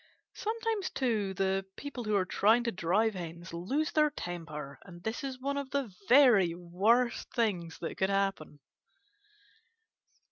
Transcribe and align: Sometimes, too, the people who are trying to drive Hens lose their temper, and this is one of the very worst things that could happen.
Sometimes, 0.33 0.89
too, 0.89 1.35
the 1.35 1.63
people 1.75 2.05
who 2.05 2.15
are 2.15 2.25
trying 2.25 2.63
to 2.63 2.71
drive 2.71 3.13
Hens 3.13 3.53
lose 3.53 3.91
their 3.91 4.09
temper, 4.09 4.79
and 4.83 5.03
this 5.03 5.23
is 5.23 5.39
one 5.39 5.57
of 5.57 5.69
the 5.69 5.93
very 6.09 6.55
worst 6.55 7.29
things 7.35 7.77
that 7.81 7.97
could 7.97 8.09
happen. 8.09 8.59